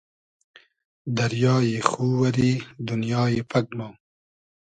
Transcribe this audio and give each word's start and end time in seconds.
دئریای 1.15 1.73
خو 1.87 2.03
وئری 2.19 2.53
دونیای 2.87 3.39
پئگ 3.49 3.67
مۉ 3.77 3.89